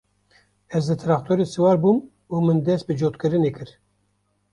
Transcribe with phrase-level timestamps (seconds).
[0.77, 1.97] Ez li trextorê siwar bûm
[2.33, 3.69] û min dest bi cotkirinê kir.